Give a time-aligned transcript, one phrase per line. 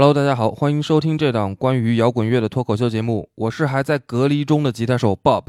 [0.00, 3.28] Hello，大家好，欢迎收听这档关于摇滚乐的脱口秀节目。
[3.34, 5.46] 我是还在隔离中的吉他手 Bob。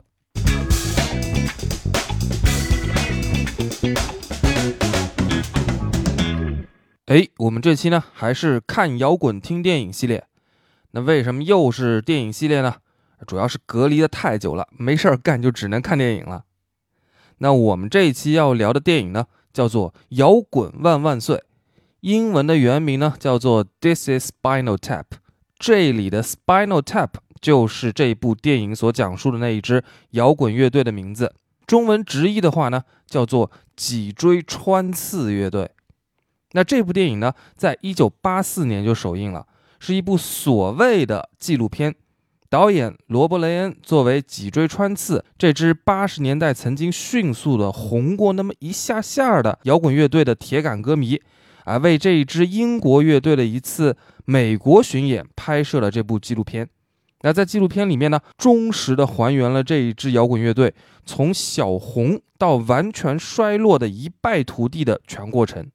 [7.05, 10.25] 哎，我们这期呢还是看摇滚听电影系列。
[10.93, 12.77] 那为什么又是电影系列呢？
[13.27, 16.45] 主要是隔离的太久了，没事儿干就只能看电影了。
[17.37, 21.35] 那我们这一期要聊的电影呢，叫做《摇滚万万岁》。
[22.01, 25.03] 英文的原名呢叫做《This Is Spinal Tap》，
[25.57, 27.09] 这里的 Spinal Tap
[27.41, 31.33] 就是这部电影所讲述的那一支摇滚乐队的名字。
[31.67, 35.69] 中文直译的话呢叫做脊椎穿刺乐队。
[36.53, 39.45] 那这部电影呢，在一九八四年就首映了，
[39.79, 41.93] 是一部所谓的纪录片。
[42.49, 51.21] 导演罗伯·雷恩作为脊椎穿刺这支八十年代曾经迅速的红过那么一下下的摇滚乐队的铁杆歌迷。
[51.69, 56.67] 啊，为这一支英国乐队的一次美国巡演拍摄了这部纪录片。
[57.21, 60.73] 那在纪录片里面呢，忠实的还原了这一支摇滚乐队
[61.05, 65.69] 从小红到完全衰落的一败涂地的全过程。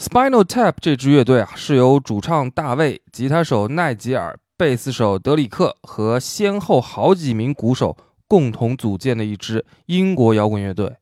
[0.00, 10.96] Spinal Tap 这支乐队啊，是由主唱大卫、吉他手奈吉尔、贝斯手德里克和先后好几名鼓手共同组建的一支英国摇滚乐队。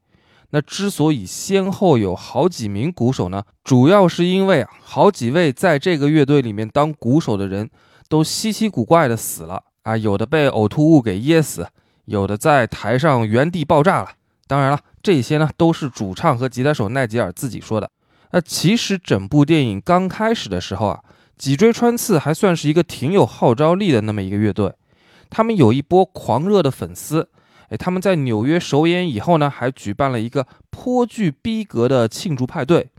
[0.54, 7.68] 那之所以先后有好几名鼓手呢，主要是因为啊，好几位在这个乐队里面当鼓手的人
[8.08, 11.66] 都稀奇古怪的死了啊，有的被呕吐物给噎死，
[12.04, 14.10] 有的在台上原地爆炸了。
[14.46, 17.90] 当然了，这些呢都是主唱和吉他手奈吉尔自己说的。
[18.30, 21.00] 那其实整部电影刚开始的时候啊，
[21.36, 24.72] 脊椎穿刺还算是一个挺有号召力的那么一个乐队，
[25.28, 27.28] 他们有一波狂热的粉丝。
[27.68, 32.90] 哎，他们在纽约首演以后呢，还举办了一个颇具逼格的庆祝派对。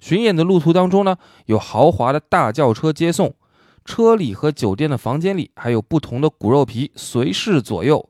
[0.00, 3.34] 巡演的路途当中呢，有豪华的大轿车接送，
[3.84, 8.08] 车里和酒店的房间里还有不同的骨肉皮随侍左右。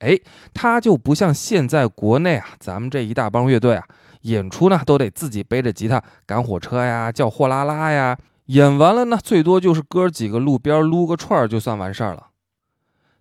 [0.00, 0.18] 哎，
[0.52, 3.84] 他就不像现在国内啊，咱们这一大帮乐队啊，
[4.22, 8.18] 演出呢都得自己背着吉他赶火车呀，叫货拉拉呀。
[8.46, 12.28] 演完了呢，最多就是哥几个路边撸个串儿就算完事儿了。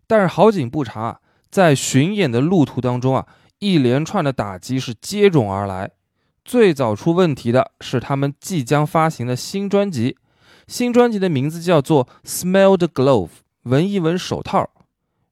[0.06, 1.20] 但是好景不长啊。
[1.52, 3.28] 在巡演的路途当中啊，
[3.60, 5.92] 一连串的打击是接踵而来。
[6.46, 10.18] 最早出问题的是他们即将发行的新专辑，
[10.66, 13.28] 新专辑的名字叫做《Smell the Glove》，
[13.64, 14.70] 闻一闻手套。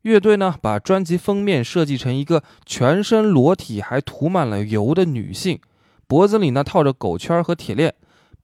[0.02, 5.60] 乐队呢，把专辑封面设计成一个全身裸体还涂满了油的女性，
[6.06, 7.96] 脖子里呢套着狗圈和铁链，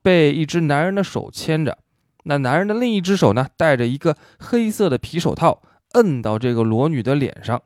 [0.01, 1.77] 被一只男人的手牵着。
[2.23, 5.61] 那男人的另一只手呢，戴着一个黑色的皮手套。
[5.95, 7.61] 摁到这个裸女的脸上，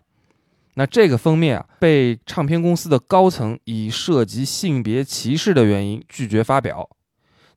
[0.73, 6.89] 那这个封面啊，被唱片公司的高层以涉及性别歧视的原因拒绝发表。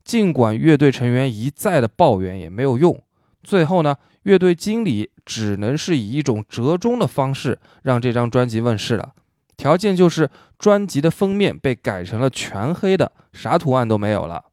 [0.02, 3.00] 尽管乐队成员一再的抱怨也没有用，
[3.42, 9.12] 最后呢，乐队经理只能是以一种折中的方式让这张专辑问世了，
[9.56, 10.28] 条件就是
[10.58, 14.46] 专辑的封面被改成了全黑的，啥图案都没有了。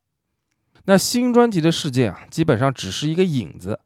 [0.86, 3.80] 那新专辑的事件啊，基本上只是一个影子。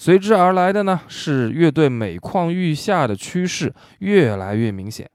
[0.00, 5.10] 随之而来的呢，是乐队每况愈下的趋势越来越明显。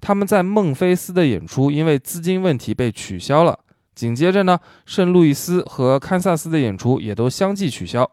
[0.00, 3.58] 他们在孟菲斯的演出因为资金问题被取消了，
[3.94, 8.10] 紧接着呢，圣路易斯和堪萨斯的演出也都相继取消。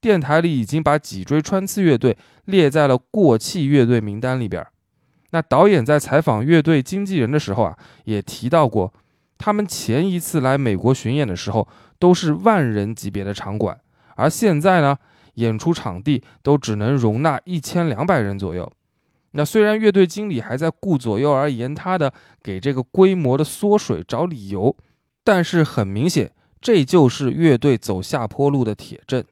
[0.00, 4.64] 电台里已经把脊椎穿刺乐队列在了过气乐队名单里边。
[5.30, 8.94] 那导演在采访乐队经纪人的时候啊，也提到过，
[9.36, 11.66] 他们前一次来美国巡演的时候
[11.98, 13.76] 都是万人级别的场馆，
[14.14, 14.96] 而现在呢。
[15.36, 18.70] 演出场地都只能容纳一千两百人左右。
[19.32, 24.74] 那虽然乐队经理还在顾左右而言他的给这个规模的缩水找理由，
[25.22, 29.22] 但是很明显，这就是乐队走下坡路的铁证。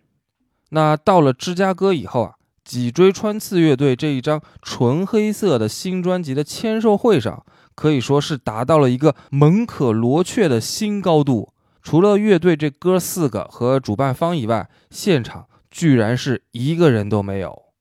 [0.71, 11.55] 那到了芝加哥以后啊，脊椎穿刺乐队这一张纯黑色的新专辑的签售会上，可以说是达到了一个门可罗雀的新高度。
[11.81, 15.47] 除了乐队这哥四个和主办方以外，现场。
[15.75, 17.74] 居然是一个人都没有。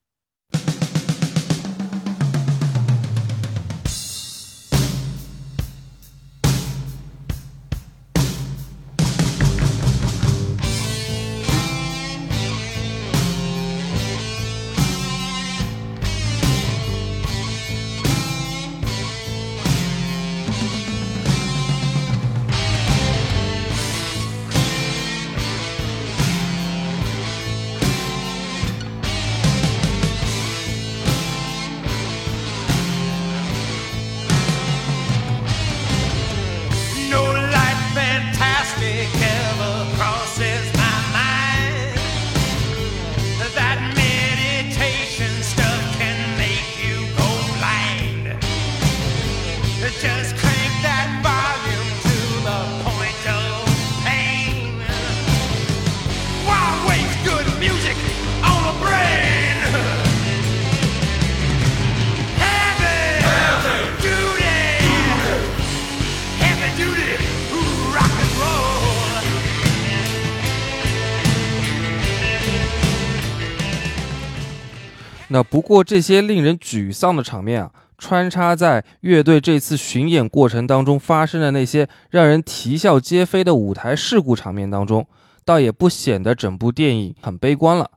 [75.33, 85.07] 那不过这些令人沮丧的场面啊，穿插在乐队这次巡演过程当中发生的那些让人啼笑皆非的舞台事故场面当中，
[85.43, 87.89] 倒也不显得整部电影很悲观了。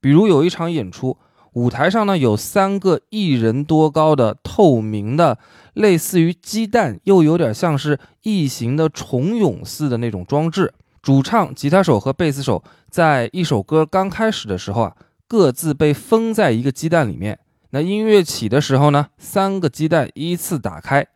[0.00, 1.16] 比如有一场演出，
[1.52, 5.38] 舞台上呢有三个一人多高的透明的，
[5.74, 10.74] 类似于鸡蛋又有点像是异形的虫蛹似的那种装置。
[11.00, 14.96] 主唱、吉他手和贝斯手在一首歌刚开始的时候啊。
[15.32, 17.38] 各自被封在一个鸡蛋里面。
[17.70, 21.06] 那音乐起的时候呢，三个鸡蛋依次打开，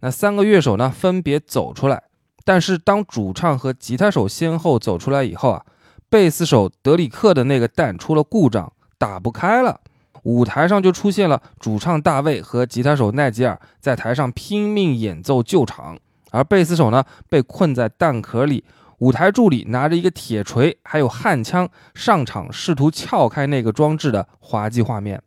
[0.00, 2.04] 那三个乐手呢分别走出来。
[2.46, 5.66] 但是当主唱和吉他手先后走出来以后啊，
[6.08, 9.82] 贝斯手德里克的那个蛋出了故障，打不开了。
[10.22, 15.98] 舞台上就出现了主唱大卫和吉他手奈吉尔在台上拼命演奏救场，
[16.30, 18.64] 而贝斯手呢被困在蛋壳里。
[18.98, 25.22] 舞台助理拿着一个铁锤，还有焊枪上场，试图撬开那个装置的滑稽画面。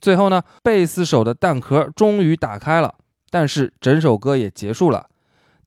[0.00, 2.94] 最后呢，贝斯手的弹壳终于打开了，
[3.30, 5.08] 但是整首歌也结束了。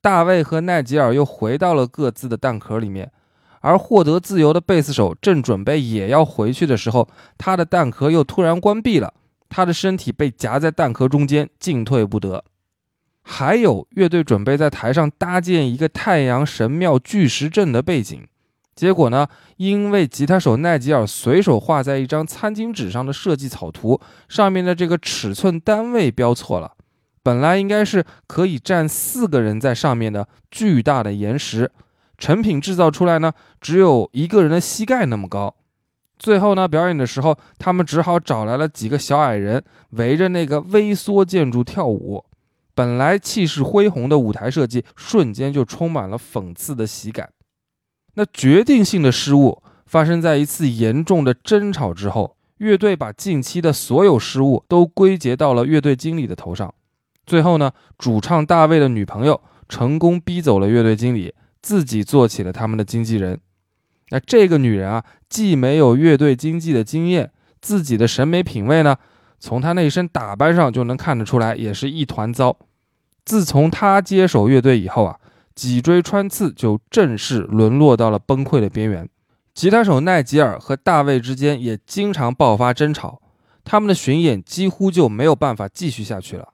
[0.02, 3.12] 大卫和奈吉尔又回到了各自的弹壳里面，
[3.60, 9.14] 而获得自由的贝斯手正准备也要回去的时候，他的弹壳又突然关闭了，
[9.50, 12.46] 他的身体被夹在弹壳中间，进退不得。
[13.32, 18.28] 还有乐队准备在台上搭建一个太阳神庙巨石阵的背景，
[18.76, 19.28] 结果呢，
[19.58, 26.72] 因为吉他手奈吉尔随手画在一张餐巾纸上的设计草图上面的这个尺寸单位标错了，
[27.22, 31.72] 本来应该是可以站四个人在上面的巨大的岩石，
[32.18, 35.56] 成品制造出来呢，只有一个人的膝盖那么高。
[36.18, 42.26] 最后呢，表演的时候，他们只好找来了几个小矮人围着那个微缩建筑跳舞。
[42.80, 47.32] 本来气势恢宏的舞台设计，瞬间就充满了讽刺的喜感。
[48.14, 56.74] 那决定性的失误发生在一次严重的争吵之后，乐队把近期的所有失误都归结到了乐队经理的头上。
[57.26, 63.42] 最后呢，主唱大卫的女朋友成功逼走了乐队经理，自己做起了他们的经纪人。
[64.12, 68.96] 那这个女人啊，既没有乐队经纪的经验，自己的审美品味呢，
[69.38, 72.56] 从她那一身打扮上就能看得出来，也是一团糟。
[73.30, 75.20] 自从他接手乐队以后啊，
[75.54, 79.08] 脊椎穿刺就正式沦落到了崩溃的边缘。
[79.54, 83.22] 吉他手奈吉尔和大卫之间也经常爆发争吵，
[83.64, 86.54] 他们的巡演几乎就没有办法继续下去了。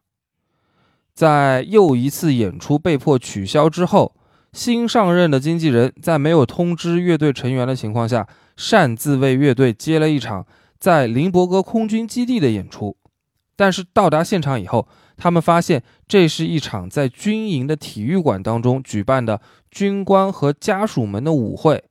[1.13, 4.13] 在又一次演出被迫取消之后，
[4.51, 10.45] 新上任的经纪人在没有通知乐队成员的情况下，擅自为乐队接了一场
[10.77, 12.97] 在林伯格空军基地的演出。
[13.55, 14.85] 但是到达现场以后，
[15.17, 19.41] 他们发现这是一场在军营的体育馆当中举办的
[19.71, 21.83] 军官和家属们的舞会。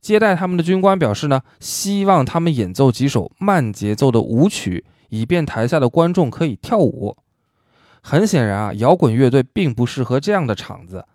[0.00, 7.16] 接待他们的军官表示呢，希望他们演奏几首慢节奏的舞曲，以便台下的观众可以跳舞。
[8.02, 11.06] 很显然啊，摇滚乐队并不适合这样的场子。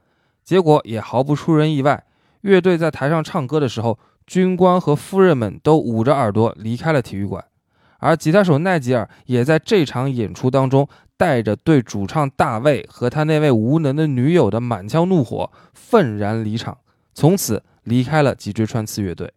[0.43, 2.03] 结果也毫不出人意外，
[2.41, 7.45] 乐队在台上唱歌的时候，军官和夫人们都捂着耳朵离开了体育馆。
[7.99, 10.87] 而吉他手奈吉尔也在这场演出当中，
[11.19, 16.77] 带着对主唱大卫和他那位无能的女友的满腔怒火，愤然离场，
[17.13, 19.33] 从此离开了脊椎穿刺乐队。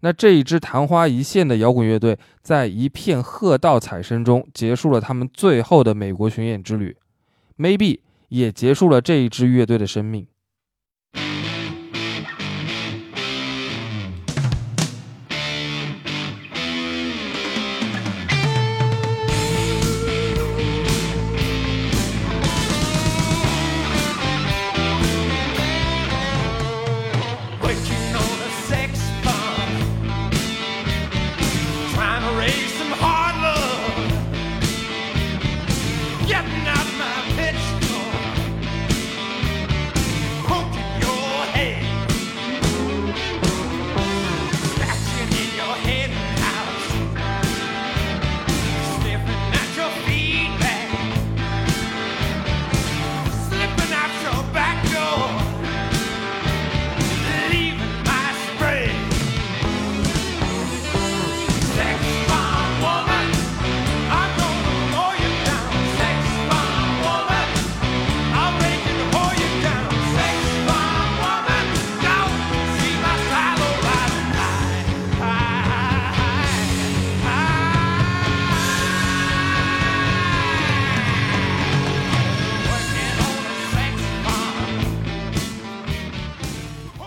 [0.00, 6.96] 那这一支昙花一现的摇滚乐队，在一片喝道彩声中结束了他们最后的美国巡演之旅
[7.56, 10.26] ，Maybe 也结束了这一支乐队的生命。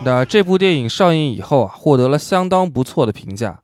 [0.09, 3.61] 啊这部电影上映以后啊，获得了相当不错的评价。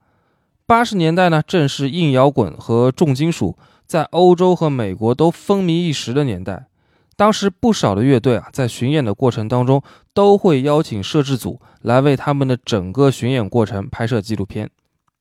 [0.65, 6.65] 八十年代呢，正是硬摇滚和重金属在欧洲和美国都风靡一时的年代。
[7.15, 9.81] 当时不少的乐队啊，在巡演的过程当中，
[10.13, 14.69] 都会邀请摄制组来为他们的整个巡演过程拍摄纪录片。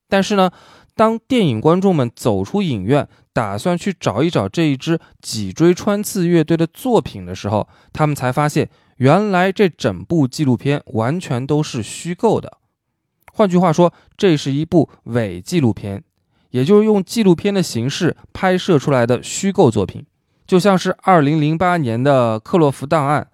[0.09, 0.51] 但是呢，
[0.97, 12.59] 当电影观众们走出影院，打算去找一找这一支脊椎穿刺乐队的作品的时候，他们才发现，原来这整部纪录片完全都是虚构的。
[13.33, 16.05] 换句话说，这是一部伪纪录片，
[16.51, 20.07] 也就是用纪录片的形式拍摄出来的虚构作品，
[20.47, 23.29] 就像是2008年的《克洛弗档案》、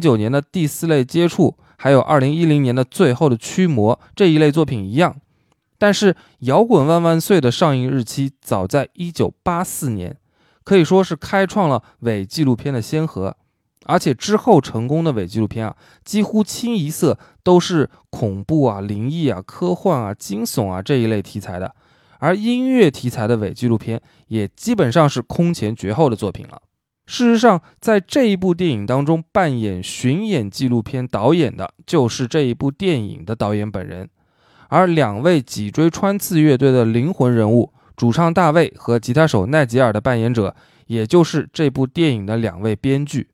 [0.00, 5.16] 2009年的《第四类接触》，还有2010年的《最后的驱魔》这一类作品一样。
[5.78, 10.16] 但是，《摇滚万万岁》的上映日期早在1984年，
[10.62, 13.36] 可以说是开创了伪纪录片的先河。
[13.86, 21.74] 而且之后成功的伪纪录片啊，几乎清一色都是恐怖啊、灵异啊、科幻啊、惊悚啊这一类题材的，
[22.18, 26.62] 而音乐题材的伪纪录片也基本上是空前绝后的作品了。
[27.06, 34.08] 事实上，在这一部电影当中扮演巡演纪录片导演的，就是这一部电影的导演本人，
[34.68, 43.28] 而两位脊椎穿刺乐队的灵魂人物，主唱大卫和吉他手奈吉尔的扮演者，也就是这部电影的两位编剧。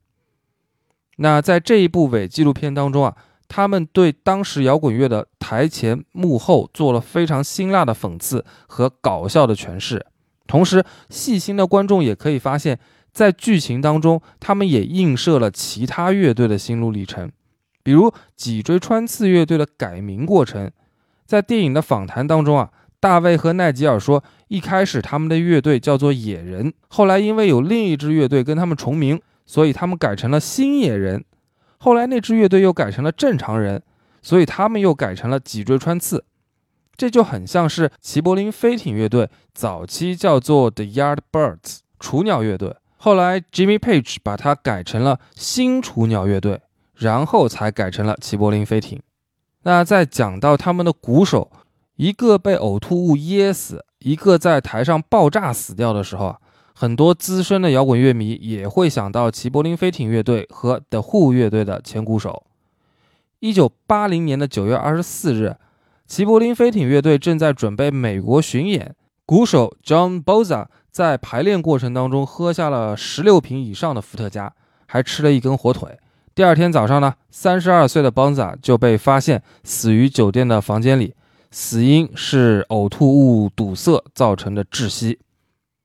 [1.22, 3.14] 那在这一部伪纪录片当中啊，
[3.46, 10.06] 他们对当时摇滚乐的台前幕后做了非常辛辣的讽刺和搞笑的诠释。
[10.46, 12.78] 同时，细心的观众也可以发现，
[13.12, 17.30] 在剧情当中，他们也映射了其他乐队的心路历程，
[17.82, 20.70] 比如脊椎穿刺乐队的改名过程。
[21.26, 29.20] 在电影的访谈当中啊，大卫和奈吉尔说，一开始他们的乐队叫做野人，后来因为有另一支乐队跟他们重名。
[29.50, 31.24] 所以他们改成了星野人，
[31.78, 33.82] 后来那支乐队又改成了正常人，
[34.22, 36.24] 所以他们又改成了脊椎穿刺，
[36.96, 46.60] 这就很像是齐柏林飞艇乐队早期叫做 The Yardbirds 雏鸟乐队，后来 Jimmy Page 把它改成了新雏鸟乐队，
[46.94, 49.02] 然后才改成了齐柏林飞艇。
[49.64, 51.50] 那在讲到他们的鼓手，
[51.96, 56.38] 一个被呕吐物噎死，一个在台上爆炸死掉的时候啊。
[56.80, 62.44] 很多资深的摇滚乐迷也会想到齐柏林飞艇乐队和 The Who 乐队的前鼓手。
[63.40, 65.56] 一九八零年的九月二十四日，
[66.06, 68.96] 齐柏林飞艇乐队正在准备美国巡演，
[69.26, 74.50] 鼓手 John Boza 在排练过程当中喝下了十六瓶以上的伏特加，
[74.86, 75.98] 还吃了一根火腿。
[76.34, 81.14] 第二天早上呢，三十二岁的 Boza 就被发现死于酒店的房间里，
[81.50, 85.18] 死因是呕吐物堵塞造成的窒息。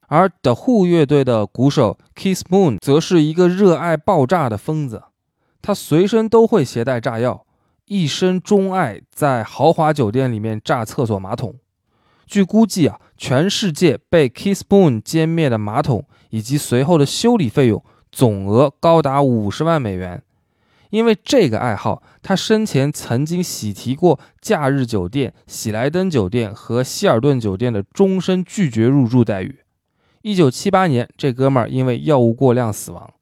[0.07, 5.03] 而 The Who 乐队的鼓手 Keith Moon 则是一个热爱爆炸的疯子，
[5.62, 7.45] 他随身都会携带炸药，
[7.85, 11.55] 一生钟爱在豪华酒店里面炸厕所马桶。
[12.27, 20.24] 据估计啊，全世界被 Keith Moon 歼灭的马桶以及随后的修理费用总额高达五十万美元。
[20.91, 29.59] 因为这个爱好，他生前曾经喜提过假日酒店、喜来登酒店和希尔顿酒店的终身拒绝入住待遇。
[30.25, 33.13] 一九七八年，这哥们儿因为药物过量死亡。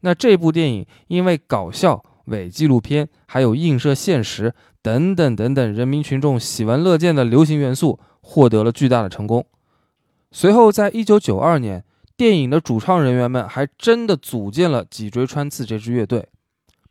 [0.00, 9.46] 那这部电影因为搞笑、伪纪录片，还有映射现实等等等等，人民群众喜闻乐见的流行元素，获得了巨大的成功。
[10.30, 11.82] 随后，在一九九二年，
[12.14, 16.28] 电影的主创人员们还真的组建了脊椎穿刺这支乐队，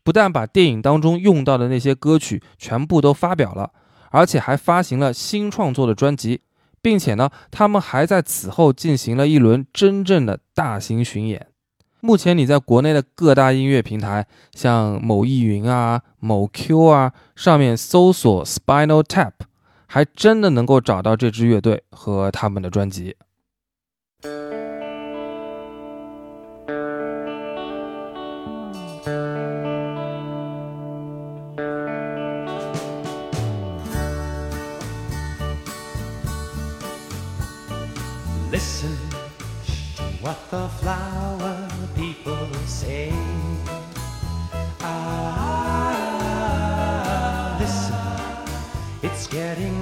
[0.02, 3.72] 不但把电影当中用到的那些歌曲全部都发表了，
[4.10, 6.42] 而且还发行了新创作的专辑。
[6.82, 11.48] 并且呢，他们还在此后进行了一轮真正的大型巡演。
[12.00, 19.34] 目前你在国内的各大音乐平台，像某易云啊、某 Q 啊上面搜索 Spinal Tap，
[19.88, 23.16] 还真的能够找到这支乐队和他们的专辑。
[40.52, 43.12] The flower people say.
[44.80, 45.98] Ah,
[47.60, 47.96] listen,
[49.04, 49.77] it's getting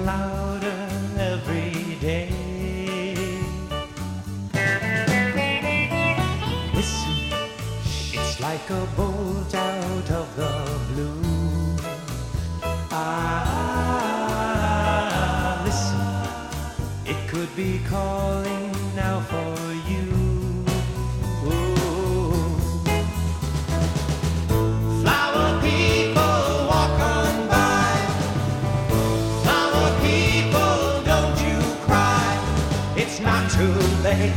[33.25, 34.33] not too late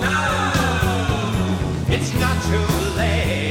[0.00, 0.16] no
[1.88, 3.42] it's not too late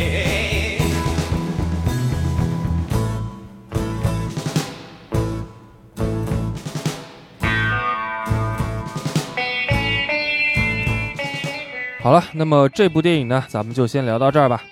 [12.02, 14.64] 好了那么这部电影呢咱们就先聊到这儿吧。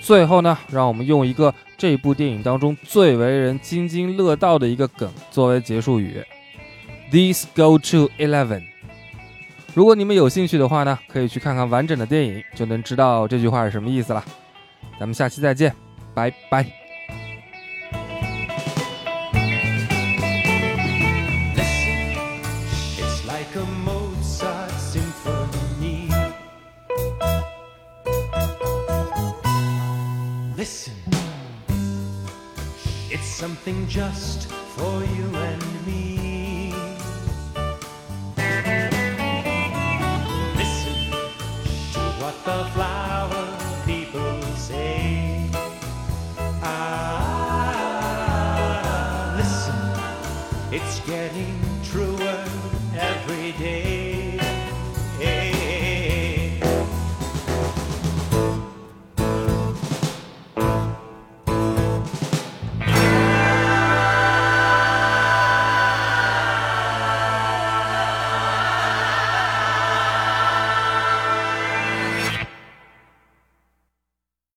[0.00, 6.24] 最后呢让我们用一个这部电影当中最为人津津乐道的一个梗作为结束语。
[7.10, 8.71] This go to eleven
[9.74, 14.22] 如果你们有兴趣的话呢，可以去看看完整的电影，就能知道这句话是什么意思了。
[15.00, 15.74] 咱们下期再见，
[16.14, 16.66] 拜拜。
[30.54, 30.92] Listen,
[33.10, 36.11] it's something just for you and me.